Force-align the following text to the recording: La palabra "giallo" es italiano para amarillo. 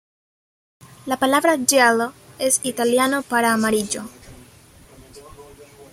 La 1.05 1.17
palabra 1.19 1.57
"giallo" 1.63 2.11
es 2.39 2.61
italiano 2.63 3.21
para 3.21 3.53
amarillo. 3.53 4.05